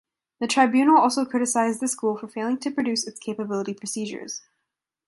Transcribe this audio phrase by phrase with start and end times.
[0.39, 4.41] The tribunal also criticised the school for failing to produce its capability procedures.